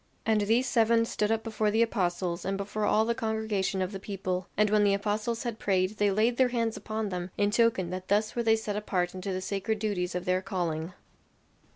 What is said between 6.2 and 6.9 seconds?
their hands